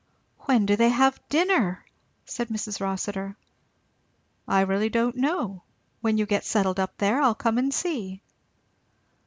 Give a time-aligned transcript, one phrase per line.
[0.45, 1.85] "When do they have dinner!"
[2.25, 2.81] said Mrs.
[2.81, 3.35] Rossitur.
[4.47, 5.61] "I really don't know.
[5.99, 8.19] When you get settled up there I'll come and see."